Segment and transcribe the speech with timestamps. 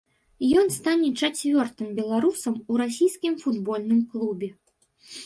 [0.59, 4.49] Ён стане чацвёртым беларусам у расійскім футбольным клубе.